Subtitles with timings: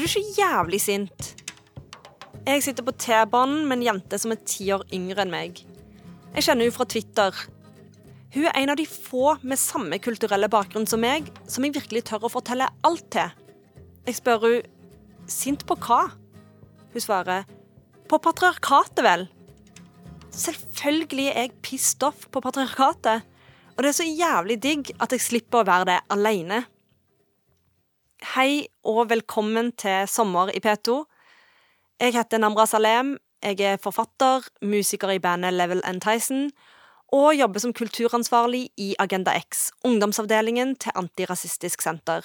[0.00, 1.26] Er du så jævlig sint?
[2.46, 5.58] Jeg sitter på T-banen med en jente som er ti år yngre enn meg.
[6.32, 7.36] Jeg kjenner henne fra Twitter.
[8.32, 12.06] Hun er en av de få med samme kulturelle bakgrunn som meg, som jeg virkelig
[12.08, 13.28] tør å fortelle alt til.
[14.08, 16.00] Jeg spør hun sint på hva?
[16.96, 17.44] Hun svarer
[18.08, 19.28] på patriarkatet, vel.
[20.32, 23.28] Selvfølgelig er jeg pissed off på patriarkatet,
[23.76, 26.64] og det er så jævlig digg at jeg slipper å være det alene.
[28.20, 30.92] Hei og velkommen til Sommer i P2.
[32.04, 33.14] Jeg heter Namra Salem.
[33.40, 36.50] Jeg er forfatter, musiker i bandet Level and Tyson
[37.16, 42.20] og jobber som kulturansvarlig i Agenda X, ungdomsavdelingen til Antirasistisk Senter.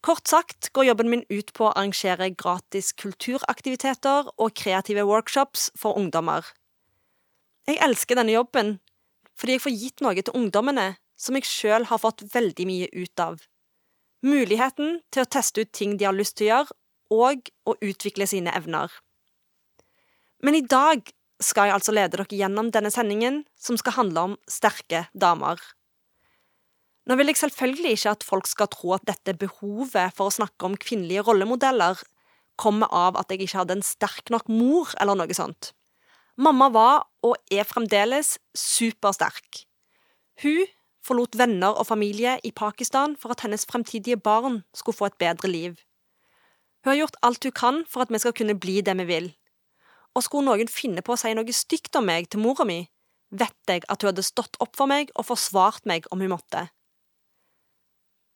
[0.00, 6.00] Kort sagt går jobben min ut på å arrangere gratis kulturaktiviteter og kreative workshops for
[6.00, 6.48] ungdommer.
[7.68, 8.78] Jeg elsker denne jobben
[9.36, 13.20] fordi jeg får gitt noe til ungdommene som jeg sjøl har fått veldig mye ut
[13.20, 13.42] av.
[14.22, 16.76] Muligheten til å teste ut ting de har lyst til å gjøre,
[17.12, 18.92] og å utvikle sine evner.
[20.42, 21.10] Men i dag
[21.42, 25.60] skal jeg altså lede dere gjennom denne sendingen, som skal handle om sterke damer.
[27.10, 30.68] Nå vil jeg selvfølgelig ikke at folk skal tro at dette behovet for å snakke
[30.68, 31.98] om kvinnelige rollemodeller
[32.60, 35.72] kommer av at jeg ikke hadde en sterk nok mor, eller noe sånt.
[36.38, 39.64] Mamma var, og er fremdeles, supersterk.
[40.42, 40.62] Hun
[41.06, 45.50] forlot venner og familie i Pakistan for at hennes fremtidige barn skulle få et bedre
[45.50, 45.76] liv.
[46.82, 49.32] Hun har gjort alt hun kan for at vi skal kunne bli det vi vil.
[50.14, 52.84] Og skulle noen finne på å si noe stygt om meg til mora mi,
[53.30, 56.68] vet jeg at hun hadde stått opp for meg og forsvart meg om hun måtte.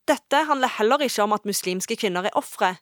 [0.06, 2.76] Dette handler heller ikke om at muslimske kvinner er ofre.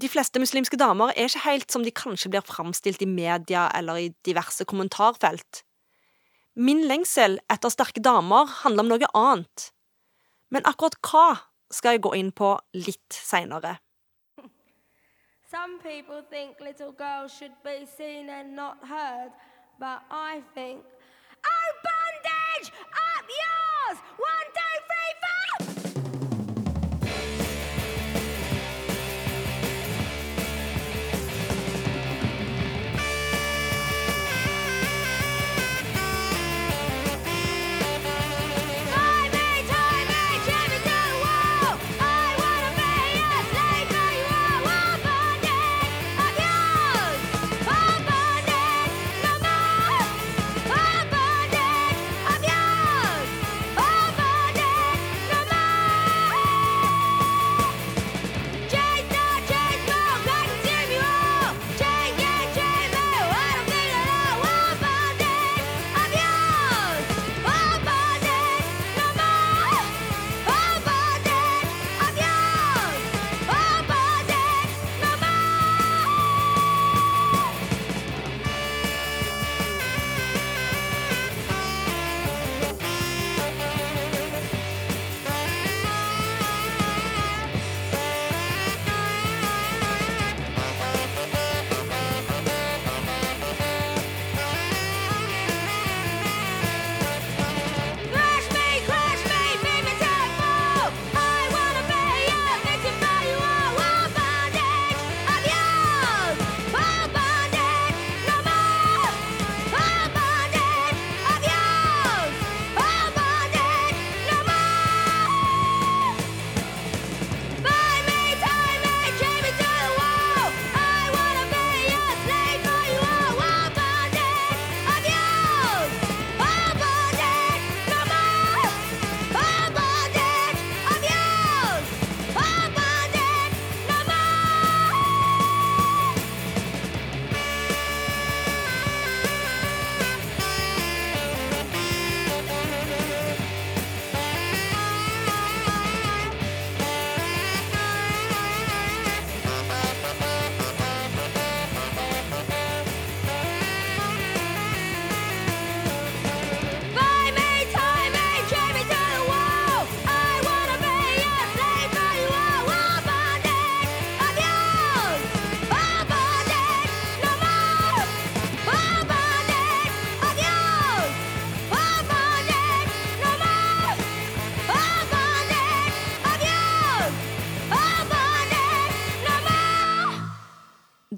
[0.00, 3.98] De fleste muslimske damer er ikke helt som de kanskje blir framstilt i media eller
[4.02, 5.62] i diverse kommentarfelt.
[6.60, 9.70] Min lengsel etter sterke damer handler om noe annet.
[10.52, 11.28] Men akkurat hva
[11.72, 13.78] skal jeg gå inn på litt seinere.
[15.48, 19.32] Some people think little girls should be seen and not heard,
[19.78, 20.84] but I think,
[21.54, 22.68] oh, bondage!
[23.08, 23.98] Up yours!
[24.20, 24.59] One, two,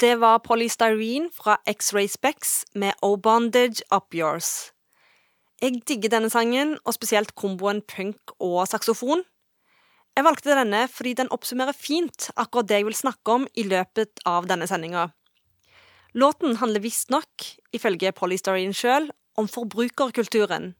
[0.03, 4.73] Det var Polystyrene fra X-Ray Specs med O Bondage Up Yours.
[5.63, 9.23] Jeg digger denne sangen, og spesielt komboen punk og saksofon.
[10.17, 14.25] Jeg valgte denne fordi den oppsummerer fint akkurat det jeg vil snakke om i løpet
[14.27, 15.13] av denne sendinga.
[16.19, 19.07] Låten handler visstnok, ifølge Polystyrene sjøl,
[19.39, 20.73] om forbrukerkulturen.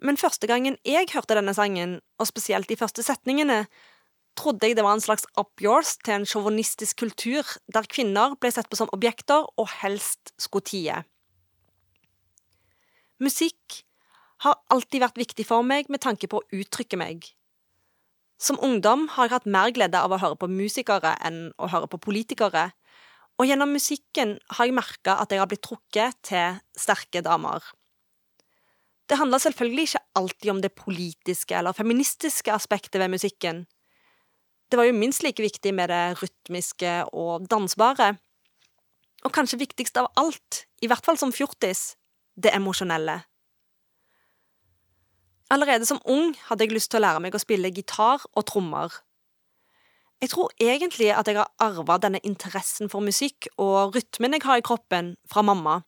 [0.00, 3.66] Men første gangen jeg hørte denne sangen, og spesielt de første setningene,
[4.38, 8.52] trodde jeg det var en slags up yours til en sjåvinistisk kultur der kvinner ble
[8.54, 11.02] sett på som objekter og helst skulle tie.
[13.20, 13.82] Musikk
[14.44, 17.26] har alltid vært viktig for meg med tanke på å uttrykke meg.
[18.40, 21.90] Som ungdom har jeg hatt mer glede av å høre på musikere enn å høre
[21.92, 22.70] på politikere,
[23.40, 27.60] og gjennom musikken har jeg merka at jeg har blitt trukket til sterke damer.
[29.08, 33.64] Det handler selvfølgelig ikke alltid om det politiske eller feministiske aspektet ved musikken.
[34.70, 38.12] Det var jo minst like viktig med det rytmiske og dansbare.
[39.26, 41.96] Og kanskje viktigst av alt, i hvert fall som fjortis,
[42.38, 43.18] det emosjonelle.
[45.50, 48.94] Allerede som ung hadde jeg lyst til å lære meg å spille gitar og trommer.
[50.22, 54.60] Jeg tror egentlig at jeg har arva denne interessen for musikk og rytmen jeg har
[54.60, 55.80] i kroppen, fra mamma.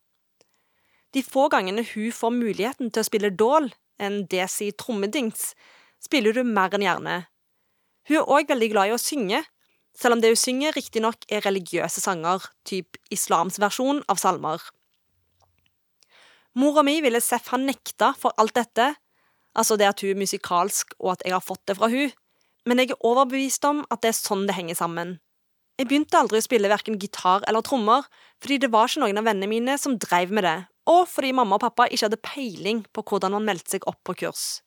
[1.15, 3.71] De få gangene hun får muligheten til å spille dål,
[4.03, 5.53] en desi trommedings,
[6.03, 7.19] spiller du mer enn gjerne.
[8.09, 9.43] Hun er òg veldig glad i å synge,
[9.95, 14.63] selv om det hun synger riktignok er religiøse sanger, typ islams versjon av salmer.
[16.59, 18.91] Mora mi ville Seff ha nekta for alt dette,
[19.57, 22.11] altså det at hun er musikalsk og at jeg har fått det fra hun,
[22.69, 25.17] men jeg er overbevist om at det er sånn det henger sammen.
[25.81, 28.05] Jeg begynte aldri å spille verken gitar eller trommer,
[28.43, 30.59] fordi det var ikke noen av vennene mine som dreiv med det,
[30.91, 34.19] og fordi mamma og pappa ikke hadde peiling på hvordan man meldte seg opp på
[34.25, 34.61] kurs.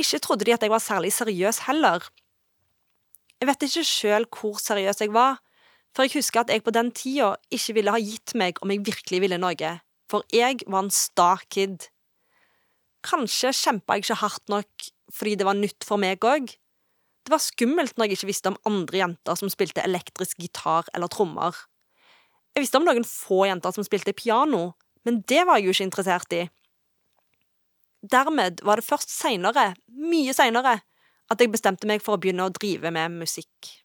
[0.00, 2.06] Ikke trodde de at jeg var særlig seriøs heller.
[3.40, 5.38] Jeg vet ikke sjøl hvor seriøs jeg var,
[5.96, 8.84] for jeg husker at jeg på den tida ikke ville ha gitt meg om jeg
[8.84, 9.70] virkelig ville noe,
[10.12, 11.88] for jeg var en sta kid.
[13.06, 16.52] Kanskje kjempa jeg ikke hardt nok fordi det var nytt for meg òg.
[17.24, 21.10] Det var skummelt når jeg ikke visste om andre jenter som spilte elektrisk gitar eller
[21.10, 21.56] trommer.
[22.54, 24.74] Jeg visste om noen få jenter som spilte piano,
[25.08, 26.44] men det var jeg jo ikke interessert i.
[28.04, 30.80] Dermed var det først seinere, mye seinere,
[31.30, 33.76] at jeg bestemte meg for å begynne å drive med musikk.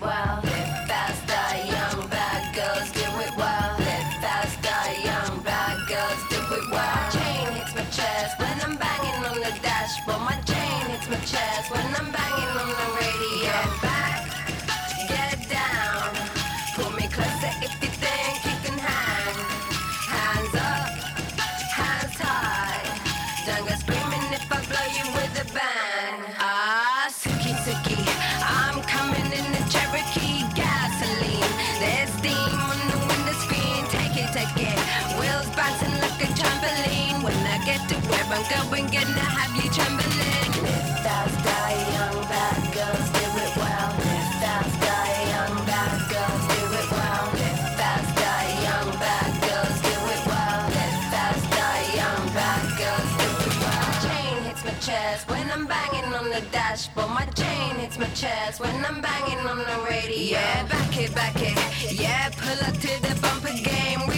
[0.00, 0.40] Well.
[0.40, 0.40] Well.
[0.40, 1.04] Well.
[7.94, 10.20] Chest when I'm banging on the dashboard.
[10.22, 12.68] My chain hits my chest when I'm banging on
[12.98, 13.03] the
[38.28, 40.52] get to where going, gonna have you trembling.
[40.62, 43.90] Live faster, young bad girls, do it well.
[44.00, 45.00] Live faster,
[45.32, 47.26] young bad girls, do it well.
[47.34, 50.60] Live faster, young bad girls, do it well.
[50.74, 53.92] Live faster, young bad girls, do it well.
[54.06, 57.10] Chain hits my chest when I'm banging on the dashboard.
[57.10, 60.38] My chain hits my chest when I'm banging on the radio.
[60.38, 61.56] Yeah, back it, back it.
[61.92, 64.13] Yeah, pull up to the bumper game, read the signal.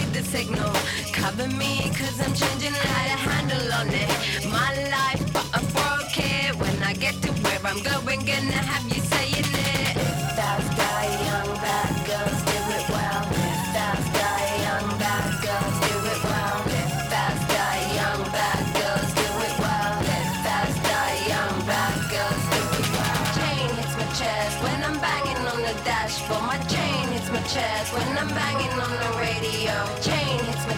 [1.17, 4.09] Cover me, cause I'm changing how to handle on it.
[4.53, 6.55] My life, but I broke it.
[6.61, 9.97] When I get to where I'm going, gonna have you saying it.
[9.97, 10.97] Live faster,
[11.27, 13.23] young bad girls, do it well.
[13.33, 14.33] Live faster,
[14.65, 16.57] young bad girls, do it well.
[16.69, 19.93] Live faster, young bad girls, do it well.
[20.07, 23.21] Live faster, young bad girls, do it well.
[23.37, 26.45] Chain hits my chest when I'm banging on the dashboard.
[26.45, 29.75] My chain hits my chest when I'm banging on the radio.
[30.05, 30.16] Chain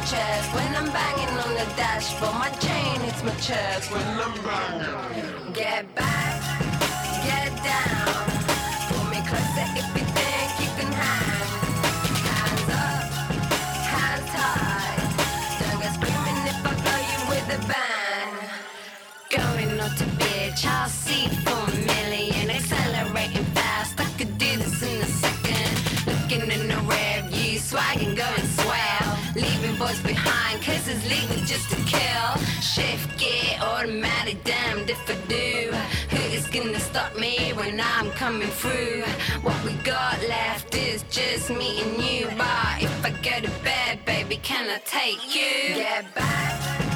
[0.09, 2.33] chest when I'm banging on the dashboard.
[2.33, 5.53] My chain hits my chest when I'm banging.
[5.53, 6.41] Get back,
[7.23, 8.28] get down.
[30.89, 32.29] Cause legal just to kill.
[32.61, 35.71] Shift gear, automatic, damned if I do.
[36.15, 39.03] Who is gonna stop me when I'm coming through?
[39.41, 42.25] What we got left is just me and you.
[42.37, 45.75] But if I go to bed, baby, can I take you?
[45.75, 46.88] Get back,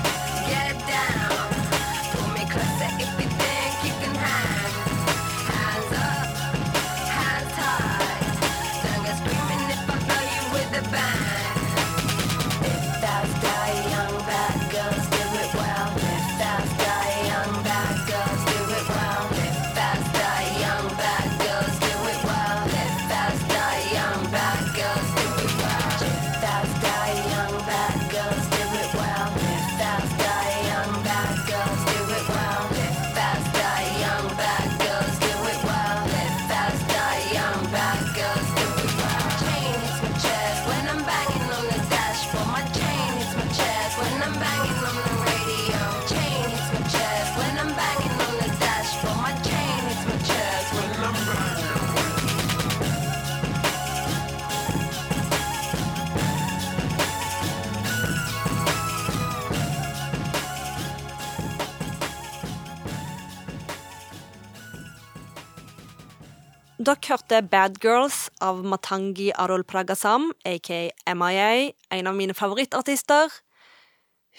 [66.83, 73.31] Dere hørte Bad Girls av Matangi Arol Pragasam, aka MIA, en av mine favorittartister.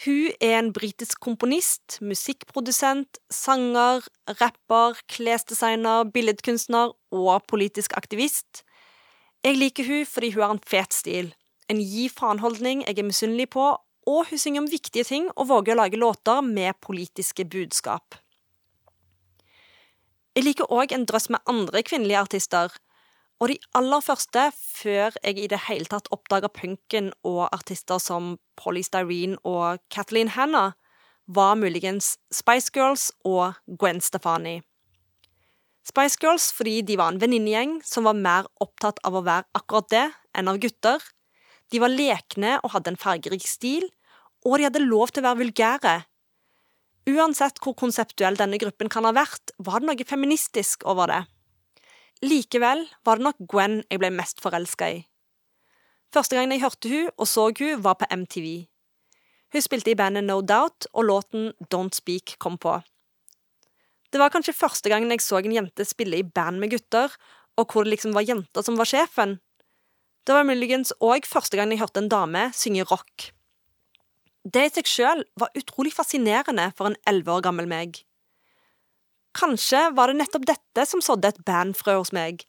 [0.05, 4.05] Hun er en britisk komponist, musikkprodusent, sanger,
[4.43, 8.65] rapper, klesdesigner, billedkunstner og politisk aktivist.
[9.47, 11.33] Jeg liker hun fordi hun har en fet stil,
[11.73, 13.71] en gi faen-holdning jeg er misunnelig på,
[14.05, 18.19] og hun synger om viktige ting og våger å lage låter med politiske budskap.
[20.35, 22.73] Jeg liker òg en drøss med andre kvinnelige artister,
[23.39, 28.33] og de aller første, før jeg i det hele tatt oppdaga punken og artister som
[28.59, 30.73] Polly Styrene og Kathleen Hanna,
[31.27, 34.61] var muligens Spice Girls og Gwen Stefani.
[35.87, 39.91] Spice Girls fordi de var en venninnegjeng som var mer opptatt av å være akkurat
[39.93, 40.99] det enn av gutter.
[41.71, 43.87] De var lekne og hadde en fargerik stil,
[44.45, 45.95] og de hadde lov til å være vulgære.
[47.05, 51.23] Uansett hvor konseptuell denne gruppen kan ha vært, var det noe feministisk over det.
[52.25, 55.03] Likevel var det nok Gwen jeg ble mest forelska i.
[56.15, 58.49] Første gang jeg hørte hun og så hun var på MTV.
[59.53, 62.79] Hun spilte i bandet No Doubt, og låten Don't Speak kom på.
[64.11, 67.13] Det var kanskje første gangen jeg så en jente spille i band med gutter,
[67.59, 69.39] og hvor det liksom var jenter som var sjefen.
[70.25, 73.35] Det var muligens òg første gang jeg hørte en dame synge rock.
[74.45, 78.03] Det i seg sjøl var utrolig fascinerende for en elleve år gammel meg.
[79.35, 82.45] Kanskje var det nettopp dette som sådde et bandfrø hos meg,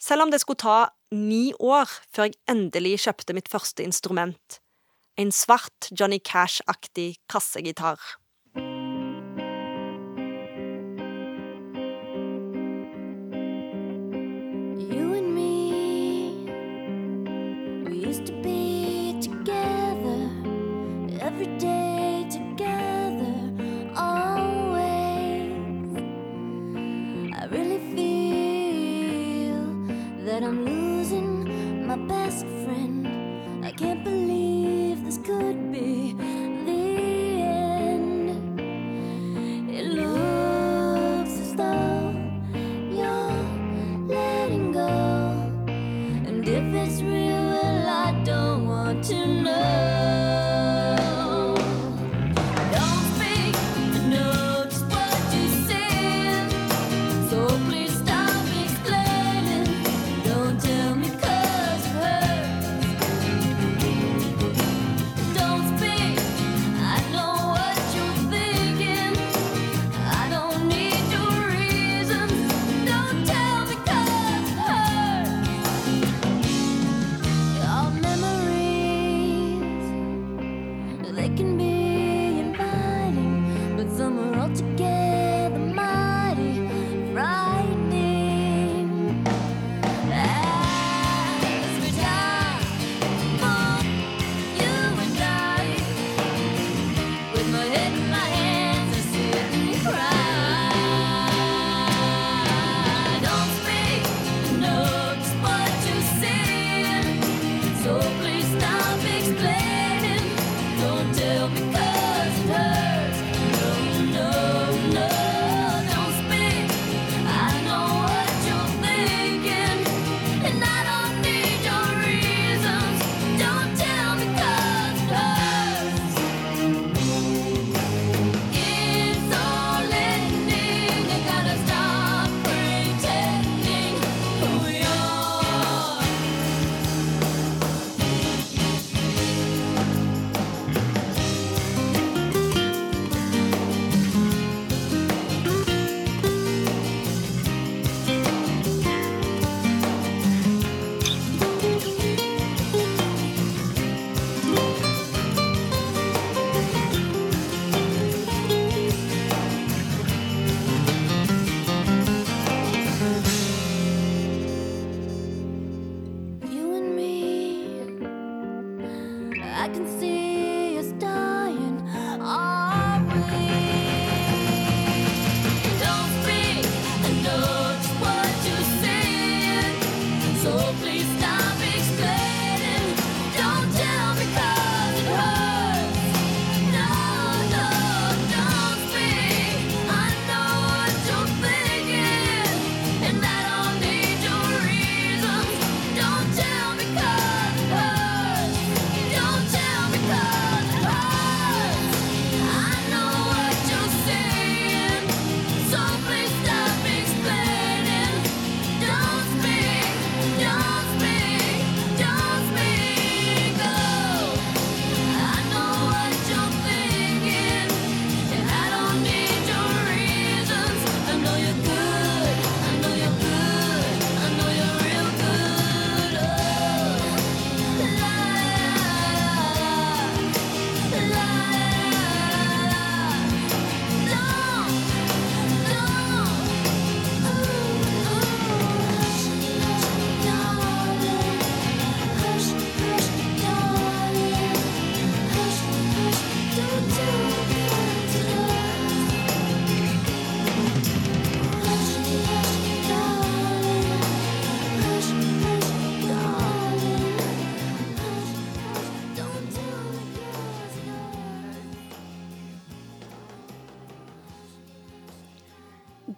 [0.00, 0.78] selv om det skulle ta
[1.14, 4.60] ni år før jeg endelig kjøpte mitt første instrument,
[5.20, 8.00] en svart Johnny Cash-aktig kassegitar.
[30.36, 33.64] That I'm losing my best friend.
[33.64, 36.14] I can't believe this could be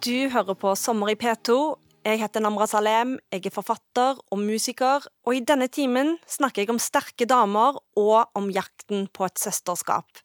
[0.09, 1.55] Du hører på Sommer i P2.
[2.07, 6.71] Jeg heter Namra Salem, jeg er forfatter og musiker, og i denne timen snakker jeg
[6.73, 10.23] om sterke damer og om jakten på et søsterskap.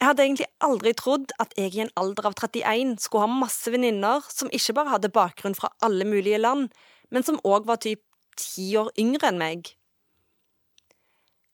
[0.00, 3.70] Jeg hadde egentlig aldri trodd at jeg i en alder av 31 skulle ha masse
[3.70, 6.72] venninner som ikke bare hadde bakgrunn fra alle mulige land,
[7.14, 8.02] men som òg var typ
[8.40, 9.74] ti år yngre enn meg.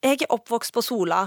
[0.00, 1.26] Jeg er oppvokst på Sola,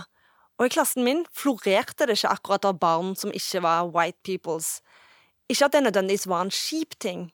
[0.57, 4.79] og i klassen min florerte det ikke akkurat av barn som ikke var white peoples.
[5.49, 7.31] Ikke at det nødvendigvis var en kjip ting.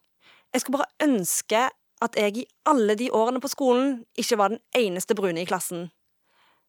[0.53, 1.69] Jeg skulle bare ønske
[2.03, 5.89] at jeg i alle de årene på skolen ikke var den eneste brune i klassen.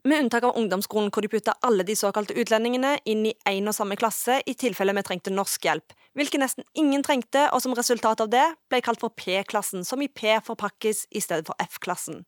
[0.05, 3.73] Med unntak av ungdomsskolen hvor de putta alle de såkalte utlendingene inn i én og
[3.73, 8.29] samme klasse i tilfelle vi trengte norskhjelp, hvilket nesten ingen trengte, og som resultat av
[8.29, 12.27] det ble kalt for P-klassen, som i P for pakkis i stedet for F-klassen.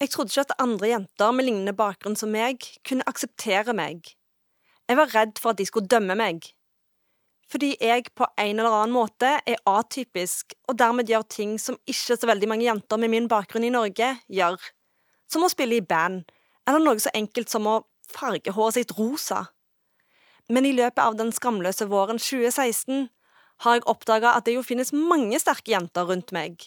[0.00, 4.08] Jeg trodde ikke at andre jenter med lignende bakgrunn som meg kunne akseptere meg.
[4.88, 6.53] Jeg var redd for at de skulle dømme meg,
[7.50, 12.16] fordi jeg på en eller annen måte er atypisk og dermed gjør ting som ikke
[12.16, 14.60] så veldig mange jenter med min bakgrunn i Norge gjør,
[15.30, 16.24] som å spille i band,
[16.68, 19.46] eller noe så enkelt som å farge håret sitt rosa.
[20.48, 23.08] Men i løpet av den skamløse våren 2016
[23.64, 26.58] har jeg oppdaga at det jo finnes mange sterke jenter rundt meg.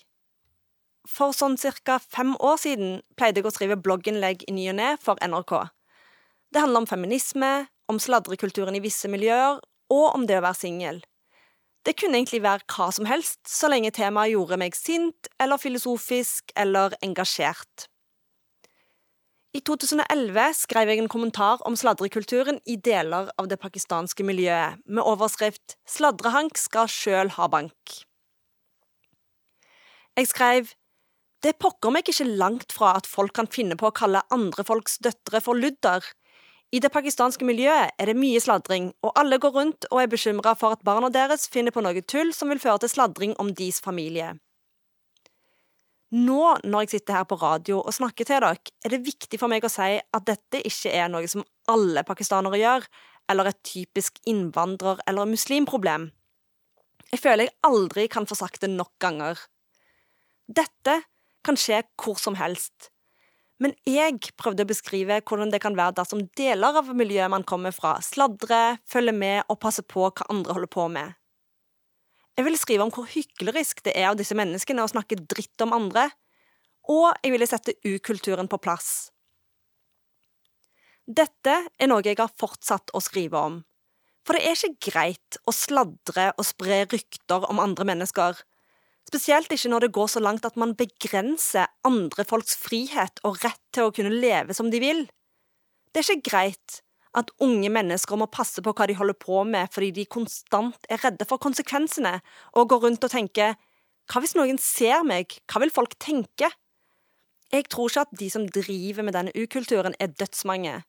[1.07, 4.89] For sånn cirka fem år siden pleide jeg å skrive blogginnlegg i ny og ne
[5.01, 5.53] for NRK.
[6.51, 7.51] Det handler om feminisme,
[7.87, 9.61] om sladrekulturen i visse miljøer
[9.93, 11.03] og om det å være singel.
[11.87, 16.51] Det kunne egentlig være hva som helst, så lenge temaet gjorde meg sint eller filosofisk
[16.59, 17.87] eller engasjert.
[19.55, 25.07] I 2011 skrev jeg en kommentar om sladrekulturen i deler av det pakistanske miljøet, med
[25.07, 28.03] overskrift 'Sladrehank skal sjøl ha bank'.
[30.17, 30.75] Jeg skrev
[31.45, 34.97] det pokker meg ikke langt fra at folk kan finne på å kalle andre folks
[35.05, 36.01] døtre for ludder,
[36.75, 40.51] i det pakistanske miljøet er det mye sladring, og alle går rundt og er bekymra
[40.59, 43.79] for at barna deres finner på noe tull som vil føre til sladring om deres
[43.83, 44.33] familie.
[46.15, 49.51] Nå, når jeg sitter her på radio og snakker til dere, er det viktig for
[49.51, 52.87] meg å si at dette ikke er noe som alle pakistanere gjør,
[53.27, 56.11] eller et typisk innvandrer- eller muslimproblem.
[57.11, 59.39] Jeg føler jeg aldri kan få sagt det nok ganger.
[60.47, 61.01] Dette
[61.43, 62.89] kan skje hvor som helst,
[63.63, 67.73] men jeg prøvde å beskrive hvordan det kan være dersom deler av miljøet man kommer
[67.73, 71.15] fra, sladrer, følger med og passer på hva andre holder på med.
[72.37, 75.73] Jeg ville skrive om hvor hyklerisk det er av disse menneskene å snakke dritt om
[75.73, 76.11] andre,
[76.87, 79.09] og jeg ville sette ukulturen på plass.
[81.07, 83.57] Dette er noe jeg har fortsatt å skrive om,
[84.27, 88.43] for det er ikke greit å sladre og spre rykter om andre mennesker
[89.07, 93.61] Spesielt ikke når det går så langt at man begrenser andre folks frihet og rett
[93.75, 95.05] til å kunne leve som de vil.
[95.93, 96.81] Det er ikke greit
[97.17, 101.01] at unge mennesker må passe på hva de holder på med fordi de konstant er
[101.05, 102.17] redde for konsekvensene
[102.53, 103.55] og går rundt og tenker
[104.07, 106.47] hva hvis noen ser meg, hva vil folk tenke?
[107.51, 110.81] Jeg tror ikke at de som driver med denne ukulturen er dødsmange.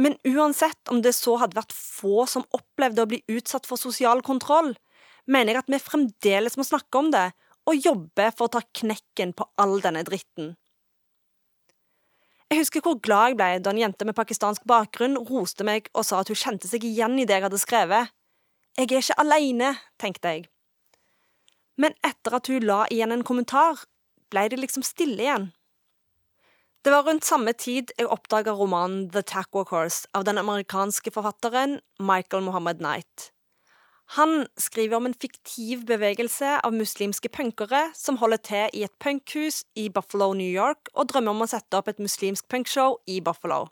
[0.00, 4.22] Men uansett om det så hadde vært få som opplevde å bli utsatt for sosial
[4.26, 4.72] kontroll,
[5.26, 7.30] mener jeg at vi fremdeles må snakke om det
[7.68, 10.54] og jobbe for å ta knekken på all denne dritten.
[12.50, 16.02] Jeg husker hvor glad jeg ble da en jente med pakistansk bakgrunn roste meg og
[16.08, 18.10] sa at hun kjente seg igjen i det jeg hadde skrevet.
[18.74, 19.70] Jeg er ikke aleine,
[20.02, 20.48] tenkte jeg.
[21.78, 23.84] Men etter at hun la igjen en kommentar,
[24.34, 25.50] ble det liksom stille igjen.
[26.82, 32.46] Det var rundt samme tid jeg oppdaga romanen The Tackwalkers av den amerikanske forfatteren Michael
[32.46, 33.30] Mohammed Knight.
[34.16, 39.60] Han skriver om en fiktiv bevegelse av muslimske punkere som holder til i et punkhus
[39.78, 43.68] i Buffalo, New York, og drømmer om å sette opp et muslimsk punkshow i Buffalo.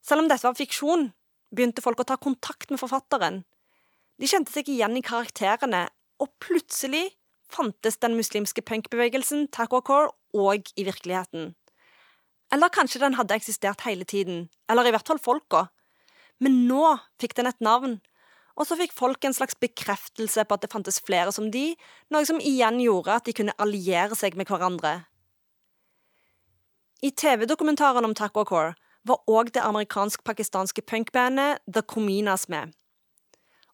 [0.00, 1.10] Selv om dette var fiksjon,
[1.52, 3.42] begynte folk å ta kontakt med forfatteren.
[4.16, 5.84] De kjente seg igjen i karakterene,
[6.16, 7.10] og plutselig
[7.52, 11.52] fantes den muslimske punkbevegelsen Taquacore òg i virkeligheten.
[12.54, 15.66] Eller kanskje den hadde eksistert hele tiden, eller i hvert fall folka.
[16.40, 17.98] Men nå fikk den et navn,
[18.54, 21.72] og så fikk folk en slags bekreftelse på at det fantes flere som de,
[22.14, 25.00] noe som igjen gjorde at de kunne alliere seg med hverandre.
[27.04, 28.72] I TV-dokumentaren om Taco Core
[29.04, 32.72] var òg det amerikansk-pakistanske punkbandet The Cominas med.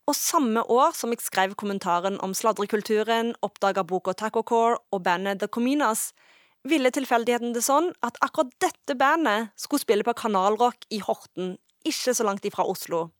[0.09, 5.39] Og samme år som jeg skrev kommentaren om sladrekulturen, oppdaga boka Taco Core og bandet
[5.39, 6.11] The Cominas,
[6.67, 11.55] ville tilfeldigheten det sånn at akkurat dette bandet skulle spille på Kanalrock i Horten,
[11.87, 13.11] ikke så langt ifra Oslo.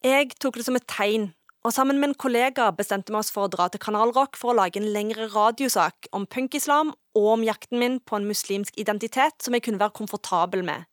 [0.00, 1.26] Jeg tok det som et tegn,
[1.60, 4.54] og sammen med en kollega bestemte vi oss for å dra til Kanal Rock for
[4.54, 9.44] å lage en lengre radiosak om punkislam og om jakten min på en muslimsk identitet
[9.44, 10.88] som jeg kunne være komfortabel med.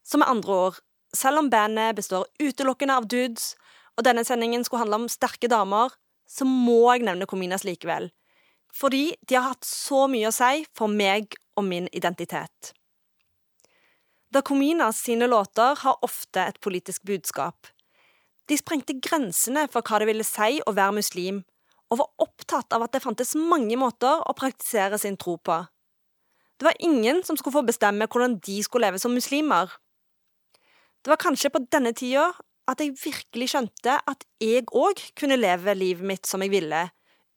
[0.00, 0.80] Så med andre ord,
[1.12, 3.52] selv om bandet består utelukkende av dudes,
[4.00, 5.92] og denne sendingen skulle handle om sterke damer,
[6.24, 8.08] så må jeg nevne Kominas likevel.
[8.72, 12.72] Fordi de har hatt så mye å si for meg og min identitet.
[14.32, 17.75] Da Kominas sine låter har ofte et politisk budskap.
[18.46, 21.42] De sprengte grensene for hva det ville si å være muslim,
[21.90, 25.60] og var opptatt av at det fantes mange måter å praktisere sin tro på.
[26.56, 29.70] Det var ingen som skulle få bestemme hvordan de skulle leve som muslimer.
[31.04, 32.30] Det var kanskje på denne tida
[32.66, 36.86] at jeg virkelig skjønte at jeg òg kunne leve livet mitt som jeg ville,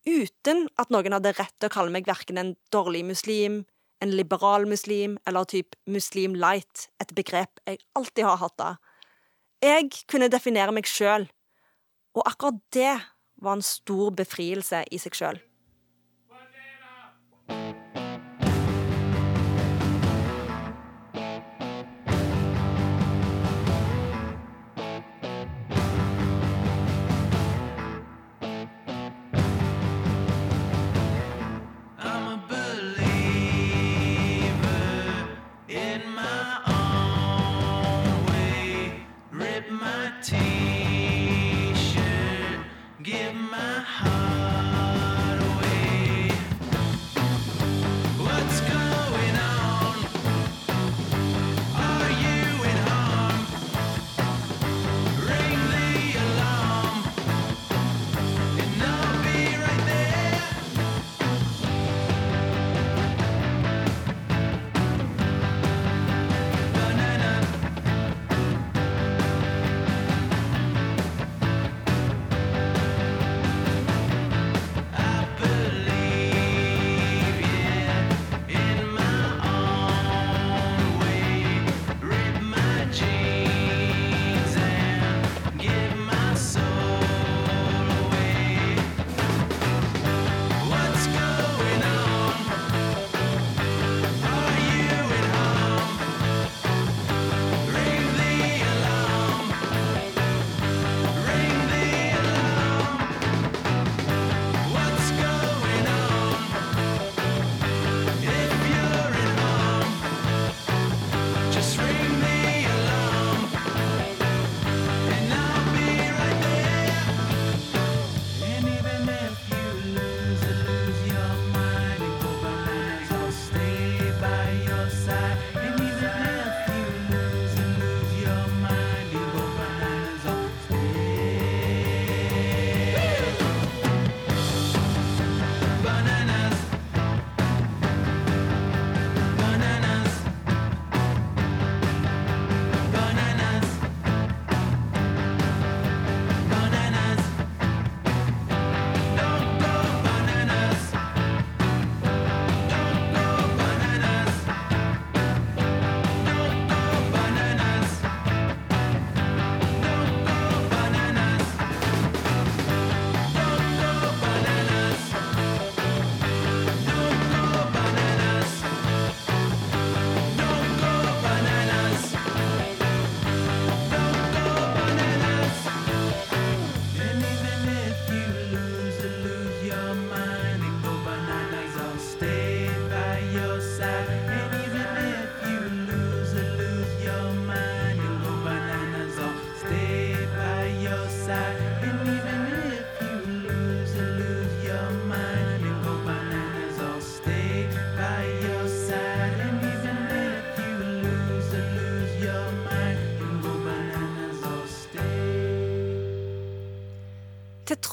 [0.08, 3.62] uten at noen hadde rett til å kalle meg verken en dårlig muslim,
[4.02, 8.80] en liberal muslim eller typ muslim light, et begrep jeg alltid har hatt av.
[9.60, 11.26] Jeg kunne definere meg sjøl,
[12.16, 12.94] og akkurat det
[13.44, 15.40] var en stor befrielse i seg sjøl.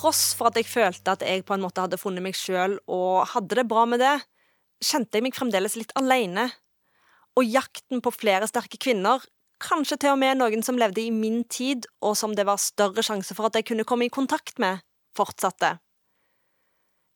[0.07, 3.27] Tross for at jeg følte at jeg på en måte hadde funnet meg sjøl og
[3.33, 4.15] hadde det bra med det,
[4.85, 6.47] kjente jeg meg fremdeles litt alene.
[7.37, 9.25] Og jakten på flere sterke kvinner,
[9.59, 13.03] kanskje til og med noen som levde i min tid, og som det var større
[13.03, 14.85] sjanse for at jeg kunne komme i kontakt med,
[15.17, 15.75] fortsatte.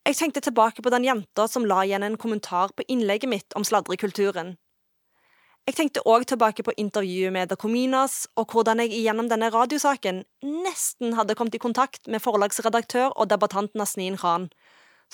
[0.08, 3.62] Jeg tenkte tilbake på den jenta som la igjen en kommentar på innlegget mitt om
[3.62, 4.56] sladrekulturen.
[5.70, 10.24] Jeg tenkte òg tilbake på intervjuet med The Cominas, og hvordan jeg gjennom denne radiosaken
[10.42, 14.48] nesten hadde kommet i kontakt med forlagsredaktør og debattant Nasneen Khan,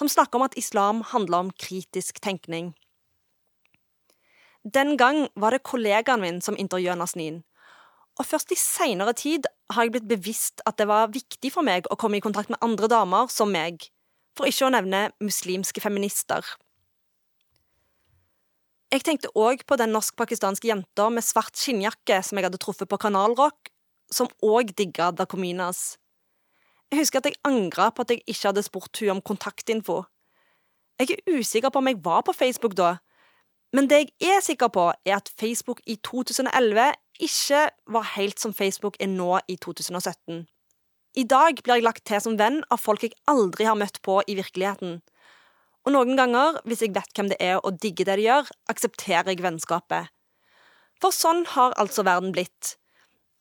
[0.01, 2.73] som snakker om at islam handler om kritisk tenkning.
[4.65, 7.43] Den gang var det kollegaen min som intervjuet Nasneen,
[8.17, 9.45] og først i seinere tid
[9.77, 12.65] har jeg blitt bevisst at det var viktig for meg å komme i kontakt med
[12.65, 13.91] andre damer som meg,
[14.33, 16.49] for ikke å nevne muslimske feminister.
[18.95, 22.99] Jeg tenkte òg på den norsk-pakistanske jenta med svart skinnjakke som jeg hadde truffet på
[23.03, 23.73] Kanal Rock,
[24.15, 25.97] som òg digga Da Cominas.
[26.93, 30.05] Jeg husker at jeg angra på at jeg ikke hadde spurt hun om kontaktinfo.
[31.01, 32.97] Jeg er usikker på om jeg var på Facebook da,
[33.75, 36.95] men det jeg er sikker på, er at Facebook i 2011
[37.27, 40.47] ikke var helt som Facebook er nå i 2017.
[41.17, 44.21] I dag blir jeg lagt til som venn av folk jeg aldri har møtt på
[44.29, 45.01] i virkeligheten.
[45.87, 49.31] Og noen ganger, hvis jeg vet hvem det er og digger det de gjør, aksepterer
[49.31, 50.11] jeg vennskapet.
[51.03, 52.75] For sånn har altså verden blitt.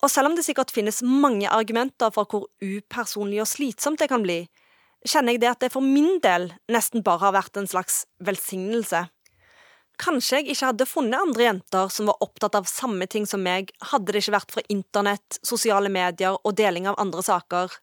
[0.03, 4.25] Og selv om det sikkert finnes mange argumenter for hvor upersonlig og slitsomt det kan
[4.25, 4.43] bli,
[5.05, 9.05] kjenner jeg det at det for min del nesten bare har vært en slags velsignelse.
[10.01, 13.71] Kanskje jeg ikke hadde funnet andre jenter som var opptatt av samme ting som meg,
[13.93, 17.77] hadde det ikke vært for internett, sosiale medier og deling av andre saker.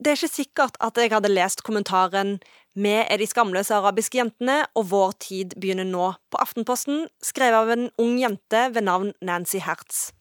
[0.00, 2.38] Det er ikke sikkert at jeg hadde lest kommentaren
[2.78, 7.72] Vi er de skamløse arabiske jentene, og vår tid begynner nå på Aftenposten, skrevet av
[7.74, 10.12] en ung jente ved navn Nancy Hertz.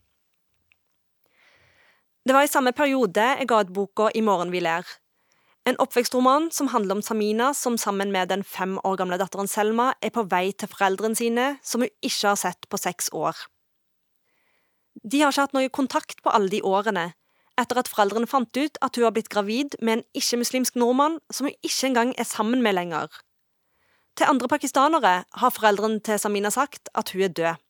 [2.25, 4.85] Det var i samme periode jeg ga ut boka I morgen vi ler.
[5.69, 9.91] En oppvekstroman som handler om Samina som sammen med den fem år gamle datteren Selma
[10.01, 13.37] er på vei til foreldrene sine, som hun ikke har sett på seks år.
[15.03, 17.11] De har ikke hatt noe kontakt på alle de årene,
[17.59, 21.49] etter at foreldrene fant ut at hun har blitt gravid med en ikke-muslimsk nordmann som
[21.49, 23.09] hun ikke engang er sammen med lenger.
[24.17, 27.65] Til andre pakistanere har foreldrene til Samina sagt at hun er død.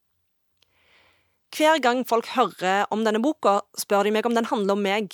[1.57, 5.09] Hver gang folk hører om denne boka, spør de meg om den handler om meg.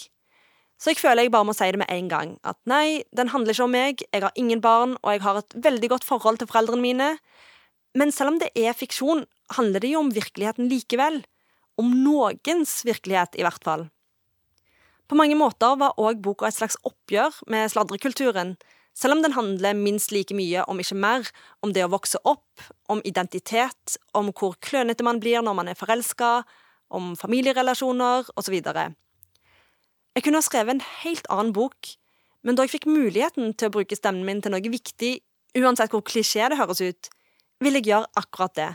[0.75, 3.55] Så jeg føler jeg bare må si det med en gang, at nei, den handler
[3.55, 6.49] ikke om meg, jeg har ingen barn, og jeg har et veldig godt forhold til
[6.51, 7.09] foreldrene mine.
[7.95, 9.23] Men selv om det er fiksjon,
[9.55, 11.21] handler det jo om virkeligheten likevel.
[11.79, 13.87] Om noens virkelighet, i hvert fall.
[15.05, 18.55] På mange måter var òg boka et slags oppgjør med sladrekulturen,
[18.95, 21.27] selv om den handler minst like mye, om ikke mer,
[21.61, 25.77] om det å vokse opp, om identitet, om hvor klønete man blir når man er
[25.77, 26.45] forelska,
[26.89, 28.55] om familierelasjoner osv.
[30.15, 31.91] Jeg kunne ha skrevet en helt annen bok,
[32.45, 35.17] men da jeg fikk muligheten til å bruke stemmen min til noe viktig,
[35.59, 37.11] uansett hvor klisjé det høres ut,
[37.61, 38.71] ville jeg gjøre akkurat det.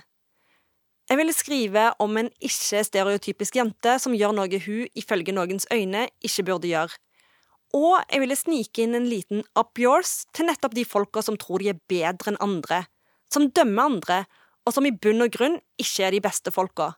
[1.11, 6.45] Jeg ville skrive om en ikke-stereotypisk jente som gjør noe hun, ifølge noens øyne, ikke
[6.47, 6.95] burde gjøre.
[7.75, 11.63] Og jeg ville snike inn en liten up yours til nettopp de folka som tror
[11.63, 12.85] de er bedre enn andre,
[13.31, 14.21] som dømmer andre,
[14.63, 16.93] og som i bunn og grunn ikke er de beste folka.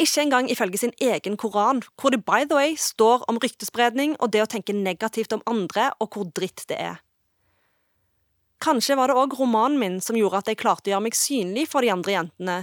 [0.00, 4.32] Ikke engang ifølge sin egen koran, hvor det by the way står om ryktespredning og
[4.32, 7.00] det å tenke negativt om andre og hvor dritt det er.
[8.64, 11.68] Kanskje var det òg romanen min som gjorde at jeg klarte å gjøre meg synlig
[11.68, 12.60] for de andre jentene.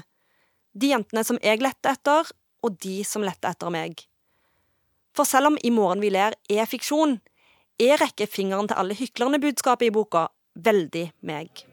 [0.78, 2.28] De jentene som jeg lette etter,
[2.62, 4.04] og de som lette etter meg.
[5.18, 7.18] For selv om I morgen vi ler er fiksjon,
[7.82, 11.64] er rekkefingeren til alle hyklerne-budskapet i boka veldig meg.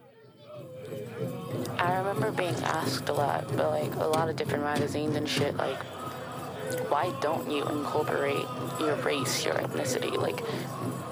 [1.77, 5.57] I remember being asked a lot, but like a lot of different magazines and shit,
[5.57, 5.83] like,
[6.89, 8.47] why don't you incorporate
[8.81, 10.41] your race, your ethnicity, like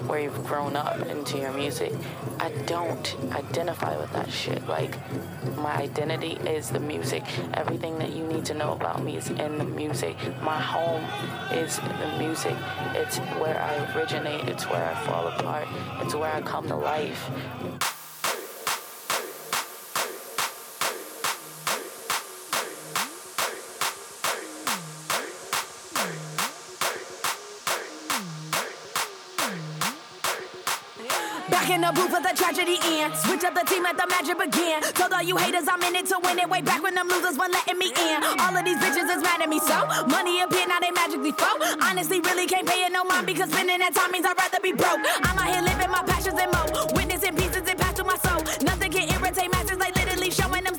[0.07, 1.93] where you've grown up into your music?
[2.41, 4.67] I don't identify with that shit.
[4.67, 4.97] Like,
[5.57, 7.25] my identity is the music.
[7.55, 10.17] Everything that you need to know about me is in the music.
[10.43, 11.05] My home
[11.53, 12.57] is the music.
[12.95, 15.69] It's where I originate, it's where I fall apart,
[16.01, 17.31] it's where I come to life.
[31.63, 33.15] Back in the booth with the tragedy end.
[33.15, 34.83] Switch up the team, let the magic begin.
[34.99, 36.51] Told all you haters I'm in it to win it.
[36.51, 38.19] Way back when them losers weren't letting me in.
[38.43, 39.79] All of these bitches is mad at me so.
[40.11, 41.55] Money appear, now they magically flow.
[41.81, 44.73] Honestly, really can't pay it no mind because spending that time means I'd rather be
[44.73, 45.07] broke.
[45.23, 46.67] I'm out here living my passions and mo.
[46.99, 48.43] Witnessing pieces and pass to my soul.
[48.67, 50.75] Nothing can irritate masses like literally showing them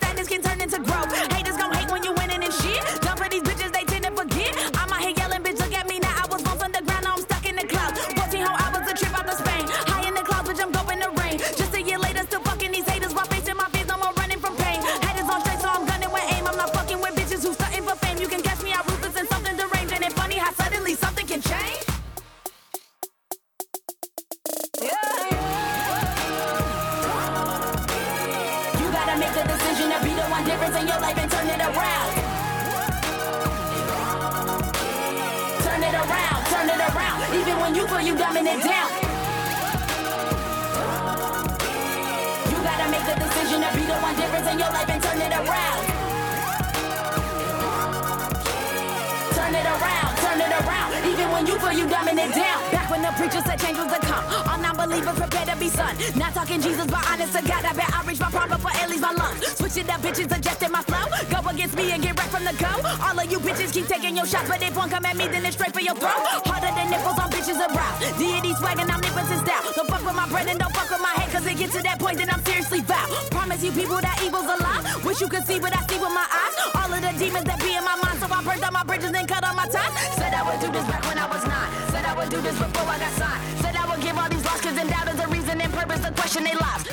[59.34, 59.74] it leaves my lungs.
[59.74, 61.06] Switch up, bitches, adjusting my flow.
[61.30, 62.72] Go against me and get right from the go.
[63.02, 65.46] All of you bitches keep taking your shots, but if one come at me, then
[65.46, 66.22] it's straight for your throat.
[66.46, 68.17] Harder than nipples on bitches around.
[68.17, 69.63] Deity swagging, I'm since down.
[69.76, 71.82] Don't fuck with my bread and don't fuck with my head, cause it gets to
[71.84, 73.06] that point then I'm seriously vow.
[73.32, 74.82] Promise you people that evil's a lie.
[75.04, 76.56] Wish you could see what I see with my eyes.
[76.76, 79.12] All of the demons that be in my mind, so I burned all my bridges
[79.12, 79.93] and cut all my ties.
[80.19, 81.69] Said I would do this back when I was nine.
[81.91, 83.41] Said I would do this before I got signed.
[83.62, 86.12] Said I would give all these lost kids and doubters a reason and purpose to
[86.12, 86.84] question their lives.